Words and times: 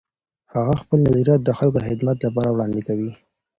هغه 0.53 0.73
خپل 0.81 0.97
نظریات 1.07 1.41
د 1.43 1.49
خلګو 1.57 1.77
د 1.81 1.85
خدمت 1.89 2.17
لپاره 2.25 2.49
وړاندې 2.51 2.81
کوي. 2.87 3.11